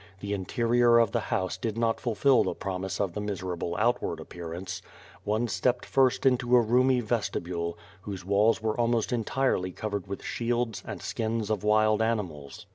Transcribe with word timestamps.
The 0.19 0.33
interior 0.33 0.97
of 0.97 1.11
the 1.11 1.19
house 1.29 1.57
did 1.57 1.77
not 1.77 1.99
fulfil 1.99 2.43
the 2.43 2.55
promise 2.55 2.99
of 2.99 3.13
the 3.13 3.21
miserable 3.21 3.75
outward 3.77 4.19
appearance. 4.19 4.81
One 5.25 5.47
stepped 5.47 5.85
first 5.85 6.25
into 6.25 6.55
a 6.55 6.59
roomy 6.61 7.01
vestibule, 7.01 7.77
whose 8.01 8.25
walls 8.25 8.63
were 8.63 8.75
almost 8.75 9.13
entirely 9.13 9.71
covered 9.71 10.07
with 10.07 10.23
shields 10.23 10.81
and 10.87 11.03
skins 11.03 11.51
of 11.51 11.63
wild 11.63 12.01
animals. 12.01 12.65